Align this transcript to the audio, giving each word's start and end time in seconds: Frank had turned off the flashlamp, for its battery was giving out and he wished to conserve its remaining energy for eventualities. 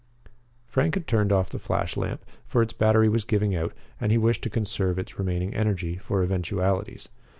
Frank 0.65 0.95
had 0.95 1.05
turned 1.05 1.31
off 1.31 1.51
the 1.51 1.59
flashlamp, 1.59 2.21
for 2.47 2.63
its 2.63 2.73
battery 2.73 3.07
was 3.07 3.23
giving 3.23 3.55
out 3.55 3.71
and 3.99 4.11
he 4.11 4.17
wished 4.17 4.41
to 4.41 4.49
conserve 4.49 4.97
its 4.97 5.19
remaining 5.19 5.53
energy 5.53 5.97
for 5.97 6.23
eventualities. 6.23 7.07